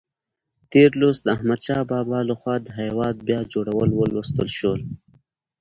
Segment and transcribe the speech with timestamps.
[0.71, 4.81] تېر لوست د احمدشاه بابا لخوا د هېواد بیا جوړول ولوستل شول.